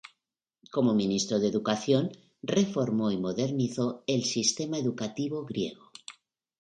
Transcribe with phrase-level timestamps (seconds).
[0.73, 2.09] Como Ministro de Educación,
[2.41, 5.91] reformó y modernizó el sistema educativo griego.